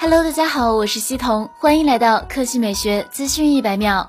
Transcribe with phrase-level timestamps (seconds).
[0.00, 4.08] Hello，大家好，我是西彤，欢迎来到科技美学资讯一百秒。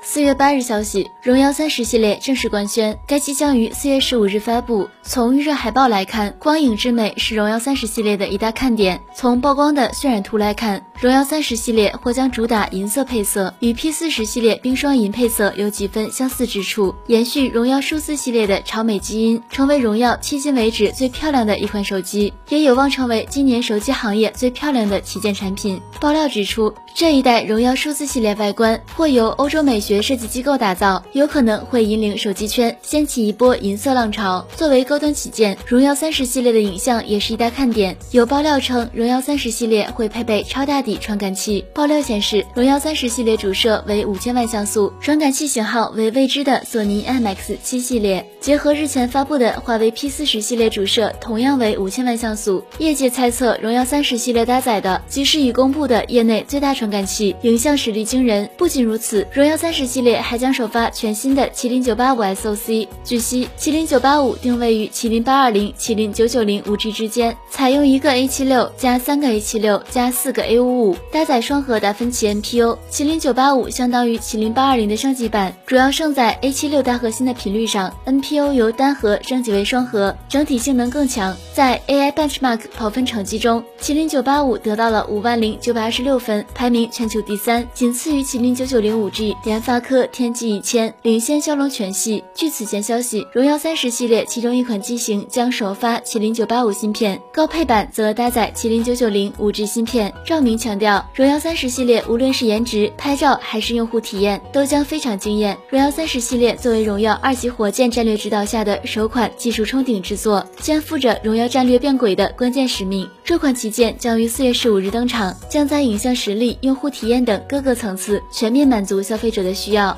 [0.00, 4.88] 四月八日消息，荣耀三十系列正式官宣，该机将于四月十五日发布。
[5.02, 9.00] 从预热海报来看，光影之美是荣耀三十系列的一大看点。
[9.12, 25.80] 从曝光的渲染图来看，荣耀三十系列或将主打银色配色，与 P 四十系列冰霜银配色有几分相似之处，延续荣耀数字系列的潮美基因，成为荣耀迄今为止最漂亮的一款手机，也有望成为今年手机行业最漂亮的旗舰产品。
[26.00, 30.04] 爆料指出，这一代荣耀数字系列外观或由欧洲美学。
[30.04, 34.46] 设计机构打造，有可能会引领手机圈掀起一波银色浪潮。
[34.54, 37.96] 作为高端旗舰，荣耀三十系列的影像也是一大看点。
[38.10, 41.64] 有爆料称，荣耀三十系列会配备超大底传感器。
[41.72, 48.28] 爆料显示，荣耀三十系列主摄为五千万像素，传感器型号为未知的索尼 IMX 七系列。
[48.40, 52.62] 结合日前发布的华为 P 四十系列主摄，同样为五千万像素。
[52.76, 58.46] 业界猜测，荣耀三十系列搭载的即是已公布的业内最大传感器，影像实力惊人。
[58.58, 59.84] 不仅如此，荣耀三十。
[59.94, 62.88] 系列还将首发全新的麒麟九八五 SoC。
[63.04, 72.76] 据悉，麒麟九八五定位于麒麟八二零、麒麟九九零五 G 之间，采用一个 A 七六加三个 A 七六加四个 A 五五，搭载双核达芬奇 NPU。
[72.90, 81.36] 麒麟九八五相当于麒麟八二零的升级版，主要胜在 A 七六大核心的频率上，NPU 由单核升级为双核，整体性能更强。
[81.52, 89.36] 在 AI Benchmark 跑分成绩中，麒麟九八五得到了五万零九百二十六分，排名全球第三，仅次于麒麟九九零五 G。
[89.44, 92.24] 联发科天玑一千领先骁龙全系。
[92.34, 100.12] 据此前消息，荣耀三十系列其中一款机型将首发麒麟九八五芯片，高配版则搭载麒麟九九零五 G 芯片。
[100.24, 105.54] 照明强调，荣耀三十系列无论是颜值、拍照还是用户体验，都将非常惊艳。
[105.68, 113.06] 荣耀三十系列作为荣耀二级火箭战略指导下的首款技术冲顶之作，肩负着荣耀战略变轨的关键使命。
[113.22, 119.94] 这款旗舰将于四月十五日登场，将在影像实力、用户体验等各个层次全面满足消费者的需要。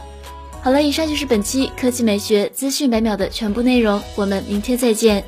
[0.62, 5.22] 好了，以上就是本期科技美学资讯百秒的全部内容，我们明天再见。